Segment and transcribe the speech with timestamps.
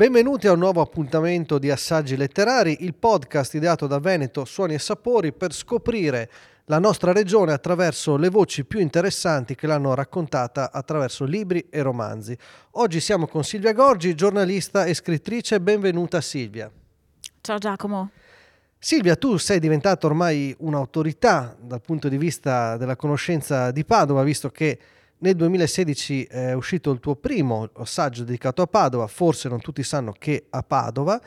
[0.00, 4.78] Benvenuti a un nuovo appuntamento di Assaggi Letterari, il podcast ideato da Veneto Suoni e
[4.78, 6.30] Sapori per scoprire
[6.64, 12.34] la nostra regione attraverso le voci più interessanti che l'hanno raccontata attraverso libri e romanzi.
[12.70, 15.60] Oggi siamo con Silvia Gorgi, giornalista e scrittrice.
[15.60, 16.70] Benvenuta Silvia.
[17.42, 18.10] Ciao Giacomo.
[18.78, 24.48] Silvia, tu sei diventata ormai un'autorità dal punto di vista della conoscenza di Padova, visto
[24.48, 24.78] che
[25.22, 30.12] nel 2016 è uscito il tuo primo saggio dedicato a Padova, forse non tutti sanno
[30.12, 31.20] che a Padova,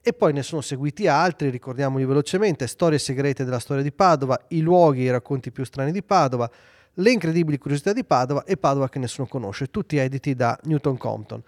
[0.00, 4.60] e poi ne sono seguiti altri, ricordiamoli velocemente, Storie segrete della storia di Padova, I
[4.60, 6.50] luoghi e i racconti più strani di Padova,
[6.94, 11.42] Le incredibili curiosità di Padova e Padova che nessuno conosce, tutti editi da Newton Compton.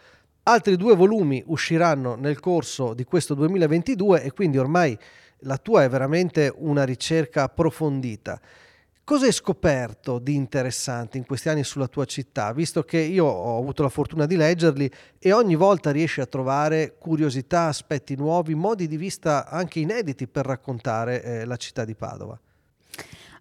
[0.45, 4.97] Altri due volumi usciranno nel corso di questo 2022 e quindi ormai
[5.41, 8.41] la tua è veramente una ricerca approfondita.
[9.11, 12.53] Cosa hai scoperto di interessante in questi anni sulla tua città?
[12.53, 16.95] Visto che io ho avuto la fortuna di leggerli e ogni volta riesci a trovare
[16.97, 22.41] curiosità, aspetti nuovi, modi di vista anche inediti per raccontare eh, la città di Padova.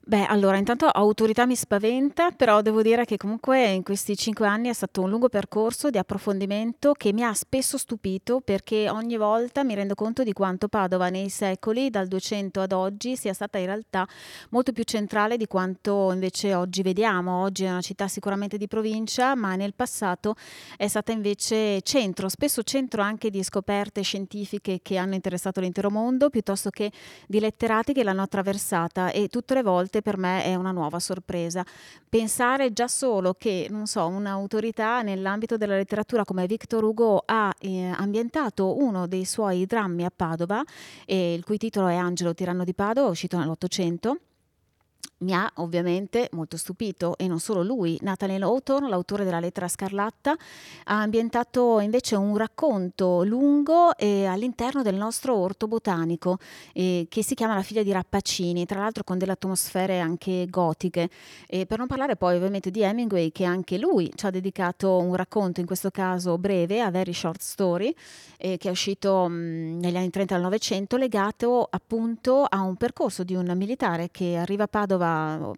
[0.09, 4.67] Beh, allora, intanto autorità mi spaventa, però devo dire che comunque in questi cinque anni
[4.67, 9.63] è stato un lungo percorso di approfondimento che mi ha spesso stupito perché ogni volta
[9.63, 13.67] mi rendo conto di quanto Padova nei secoli, dal 200 ad oggi, sia stata in
[13.67, 14.07] realtà
[14.49, 17.43] molto più centrale di quanto invece oggi vediamo.
[17.43, 20.33] Oggi è una città sicuramente di provincia, ma nel passato
[20.75, 26.31] è stata invece centro, spesso centro anche di scoperte scientifiche che hanno interessato l'intero mondo,
[26.31, 26.91] piuttosto che
[27.27, 30.99] di letterati che l'hanno attraversata e tutte le volte volte per me è una nuova
[30.99, 31.65] sorpresa.
[32.07, 37.91] Pensare già solo che, non so, un'autorità nell'ambito della letteratura come Victor Hugo ha eh,
[37.95, 40.63] ambientato uno dei suoi drammi a Padova,
[41.05, 44.19] eh, il cui titolo è Angelo tiranno di Padova, uscito nell'Ottocento
[45.19, 50.31] mi ha ovviamente molto stupito e non solo lui, Nathaniel Hawthorne, l'autore della lettera scarlatta,
[50.85, 56.37] ha ambientato invece un racconto lungo eh, all'interno del nostro orto botanico
[56.73, 61.09] eh, che si chiama La figlia di Rappaccini, tra l'altro con delle atmosfere anche gotiche.
[61.47, 65.15] E per non parlare poi ovviamente di Hemingway che anche lui ci ha dedicato un
[65.15, 67.93] racconto, in questo caso breve, a Very Short Story,
[68.37, 73.23] eh, che è uscito mh, negli anni 30 del Novecento, legato appunto a un percorso
[73.23, 75.08] di un militare che arriva a Padova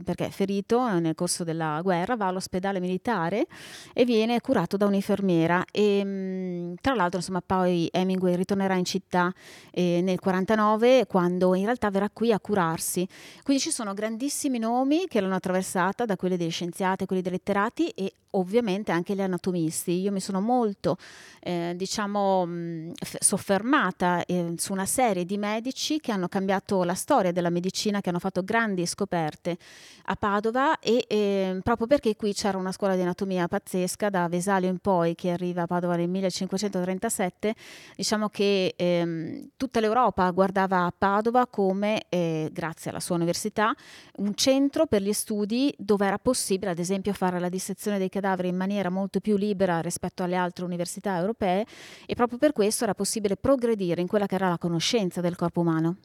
[0.03, 3.45] perché è ferito nel corso della guerra, va all'ospedale militare
[3.94, 9.34] e viene curato da un'infermiera e mm, tra l'altro insomma poi Hemingway ritornerà in città
[9.72, 13.07] eh, nel 49 quando in realtà verrà qui a curarsi.
[13.44, 17.89] Quindi ci sono grandissimi nomi che l'hanno attraversata, da quelli degli scienziati quelli dei letterati
[17.89, 20.00] e ovviamente anche gli anatomisti.
[20.00, 20.97] Io mi sono molto,
[21.41, 27.31] eh, diciamo, mh, soffermata eh, su una serie di medici che hanno cambiato la storia
[27.31, 29.57] della medicina, che hanno fatto grandi scoperte scoperte
[30.06, 34.69] a Padova e eh, proprio perché qui c'era una scuola di anatomia pazzesca da Vesalio
[34.69, 37.56] in poi che arriva a Padova nel 1537,
[37.96, 43.74] diciamo che ehm, tutta l'Europa guardava a Padova come, eh, grazie alla sua università,
[44.18, 48.50] un centro per gli studi dove era possibile ad esempio fare la dissezione dei cadaveri
[48.50, 51.66] in maniera molto più libera rispetto alle altre università europee
[52.06, 55.62] e proprio per questo era possibile progredire in quella che era la conoscenza del corpo
[55.62, 55.97] umano.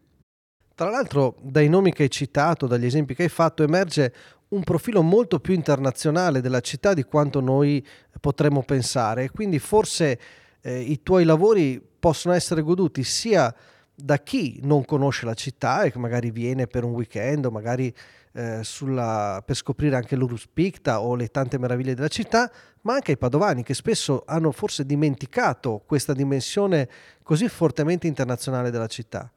[0.76, 4.12] Tra l'altro, dai nomi che hai citato, dagli esempi che hai fatto, emerge
[4.48, 7.82] un profilo molto più internazionale della città di quanto noi
[8.20, 9.30] potremmo pensare.
[9.30, 10.20] Quindi forse
[10.60, 13.54] eh, i tuoi lavori possono essere goduti sia
[13.94, 17.90] da chi non conosce la città e che magari viene per un weekend o magari
[18.34, 23.12] eh, sulla, per scoprire anche l'Urus Picta o le tante meraviglie della città, ma anche
[23.12, 26.86] ai padovani che spesso hanno forse dimenticato questa dimensione
[27.22, 29.30] così fortemente internazionale della città.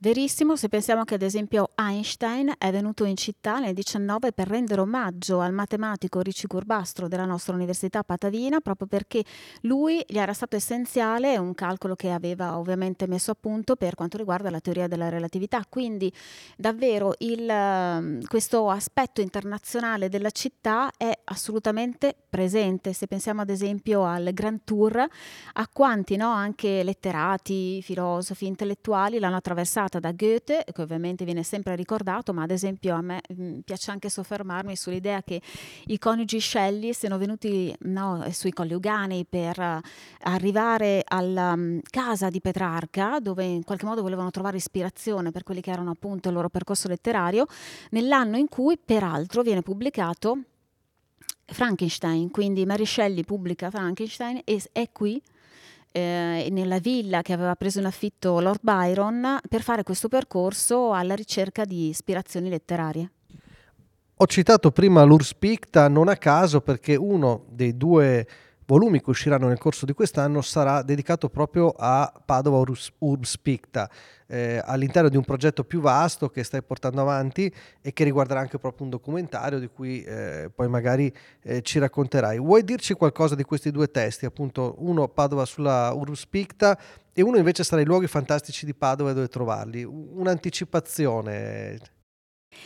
[0.00, 4.80] Verissimo se pensiamo che ad esempio Einstein è venuto in città nel 19 per rendere
[4.80, 9.24] omaggio al matematico Ricci Curbastro della nostra Università Patavina, proprio perché
[9.62, 14.18] lui gli era stato essenziale un calcolo che aveva ovviamente messo a punto per quanto
[14.18, 15.64] riguarda la teoria della relatività.
[15.66, 16.12] Quindi
[16.56, 22.92] davvero il, ehm, questo aspetto internazionale della città è assolutamente presente.
[22.92, 25.06] Se pensiamo ad esempio al Grand Tour,
[25.52, 29.36] a quanti no, anche letterati, filosofi, intellettuali l'hanno
[29.94, 33.90] attraversata da Goethe, che ovviamente viene sempre ricordato, ma ad esempio a me mm, piace
[33.90, 35.40] anche soffermarmi sull'idea che
[35.86, 39.80] i coniugi Shelley siano venuti no, sui colli Ugani per uh,
[40.22, 45.60] arrivare alla um, casa di Petrarca, dove in qualche modo volevano trovare ispirazione per quelli
[45.60, 47.46] che erano appunto il loro percorso letterario,
[47.90, 50.38] nell'anno in cui peraltro viene pubblicato
[51.46, 55.20] Frankenstein, quindi Mary Shelley pubblica Frankenstein e è qui
[55.96, 61.14] eh, nella villa che aveva preso in affitto Lord Byron per fare questo percorso alla
[61.14, 63.10] ricerca di ispirazioni letterarie.
[64.16, 68.26] Ho citato prima l'Urs Picta non a caso perché uno dei due
[68.66, 73.88] volumi che usciranno nel corso di quest'anno sarà dedicato proprio a Padova Urbs, Urbs Picta,
[74.34, 78.58] eh, all'interno di un progetto più vasto che stai portando avanti e che riguarderà anche
[78.58, 82.38] proprio un documentario di cui eh, poi magari eh, ci racconterai.
[82.38, 84.26] Vuoi dirci qualcosa di questi due testi?
[84.26, 86.76] Appunto, uno Padova sulla Urbs Picta
[87.12, 89.84] e uno invece sarà i luoghi fantastici di Padova e dove trovarli.
[89.84, 91.93] Un'anticipazione.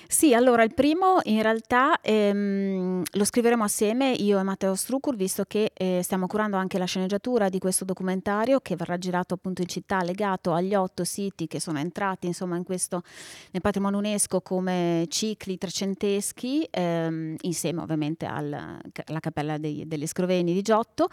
[0.07, 5.45] Sì, allora il primo in realtà ehm, lo scriveremo assieme io e Matteo Strucur, visto
[5.47, 9.69] che eh, stiamo curando anche la sceneggiatura di questo documentario che verrà girato appunto in
[9.69, 13.03] città, legato agli otto siti che sono entrati insomma in questo,
[13.51, 20.53] nel patrimonio UNESCO come cicli trecenteschi, ehm, insieme ovviamente al, alla cappella dei, degli Scroveni
[20.53, 21.09] di Giotto.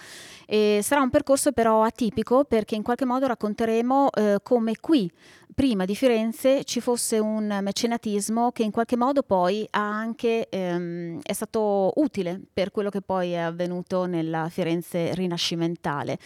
[0.45, 5.11] E sarà un percorso però atipico perché in qualche modo racconteremo eh, come qui
[5.55, 11.33] prima di Firenze ci fosse un mecenatismo che in qualche modo poi anche, ehm, è
[11.33, 16.17] stato utile per quello che poi è avvenuto nella Firenze rinascimentale.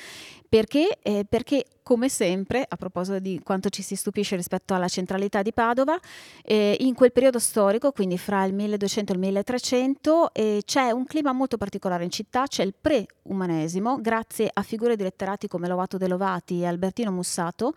[0.49, 0.97] Perché?
[1.03, 5.51] Eh, perché come sempre, a proposito di quanto ci si stupisce rispetto alla centralità di
[5.51, 5.97] Padova,
[6.43, 11.05] eh, in quel periodo storico, quindi fra il 1200 e il 1300, eh, c'è un
[11.05, 15.97] clima molto particolare in città, c'è il pre-umanesimo, grazie a figure di letterati come Lovato
[15.97, 17.73] De Lovati e Albertino Mussato,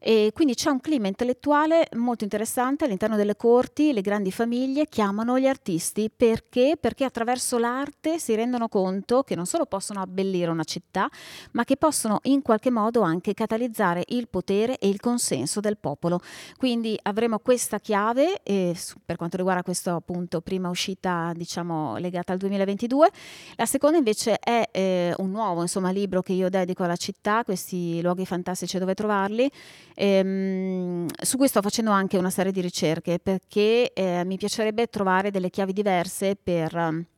[0.00, 5.38] e quindi c'è un clima intellettuale molto interessante all'interno delle corti, le grandi famiglie chiamano
[5.38, 6.76] gli artisti perché?
[6.78, 11.08] Perché attraverso l'arte si rendono conto che non solo possono abbellire una città,
[11.52, 16.20] ma che possono in qualche modo anche catalizzare il potere e il consenso del popolo.
[16.56, 22.38] Quindi avremo questa chiave eh, per quanto riguarda questa appunto prima uscita diciamo legata al
[22.38, 23.10] 2022.
[23.56, 28.00] La seconda invece è eh, un nuovo insomma libro che io dedico alla città, questi
[28.02, 29.50] luoghi fantastici dove trovarli
[29.98, 35.30] Ehm, su cui sto facendo anche una serie di ricerche perché eh, mi piacerebbe trovare
[35.30, 37.15] delle chiavi diverse per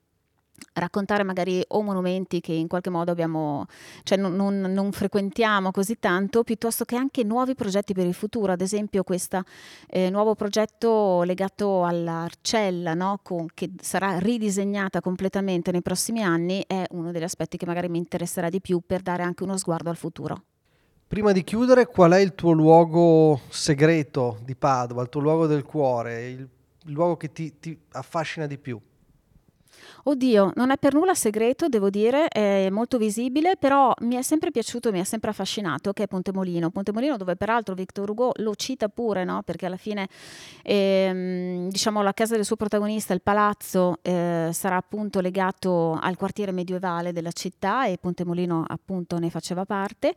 [0.75, 3.66] raccontare magari o monumenti che in qualche modo abbiamo,
[4.02, 8.52] cioè non, non, non, frequentiamo così tanto, piuttosto che anche nuovi progetti per il futuro,
[8.52, 9.43] ad esempio questo
[9.88, 13.20] eh, nuovo progetto legato all'Arcella, no?
[13.22, 17.99] Con, che sarà ridisegnata completamente nei prossimi anni, è uno degli aspetti che magari mi
[17.99, 20.43] interesserà di più per dare anche uno sguardo al futuro.
[21.06, 25.62] Prima di chiudere, qual è il tuo luogo segreto di Padova, il tuo luogo del
[25.62, 28.78] cuore, il, il luogo che ti, ti affascina di più?
[30.05, 34.50] Oddio, non è per nulla segreto, devo dire, è molto visibile, però mi è sempre
[34.50, 36.70] piaciuto, mi ha sempre affascinato, che è Ponte Molino.
[36.70, 39.43] Ponte Molino dove peraltro Victor Hugo lo cita pure, no?
[39.43, 40.09] perché alla fine
[40.62, 46.53] ehm, diciamo, la casa del suo protagonista, il palazzo, eh, sarà appunto legato al quartiere
[46.53, 50.15] medievale della città e Ponte Molino appunto ne faceva parte.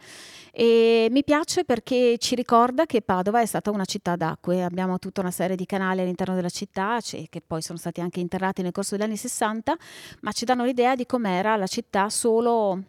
[0.51, 5.19] E mi piace perché ci ricorda che Padova è stata una città d'acque, abbiamo tutta
[5.19, 8.71] una serie di canali all'interno della città cioè, che poi sono stati anche interrati nel
[8.71, 9.75] corso degli anni 60 60,
[10.21, 12.83] ma ci danno l'idea di com'era la città solo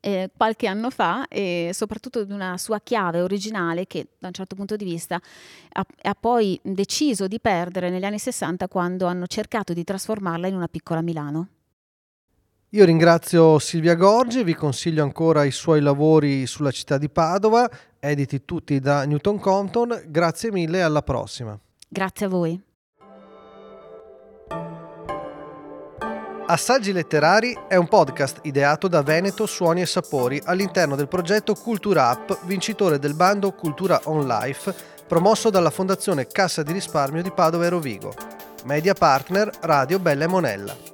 [0.00, 4.54] eh, qualche anno fa e soprattutto di una sua chiave originale che da un certo
[4.54, 5.20] punto di vista
[5.72, 10.54] ha, ha, poi deciso di perdere negli anni 60 quando hanno cercato di trasformarla in
[10.54, 11.48] una piccola Milano.
[12.72, 17.68] Io ringrazio Silvia Gorgi, vi consiglio ancora i suoi lavori sulla città di Padova,
[17.98, 20.04] editi tutti da Newton Compton.
[20.06, 21.58] Grazie mille e alla prossima.
[21.88, 22.69] Grazie a voi.
[26.50, 32.08] Assaggi letterari è un podcast ideato da Veneto Suoni e Sapori all'interno del progetto Cultura
[32.08, 34.74] App, vincitore del bando Cultura On Life,
[35.06, 38.12] promosso dalla Fondazione Cassa di Risparmio di Padova e Rovigo.
[38.64, 40.89] Media partner Radio Bella e Monella.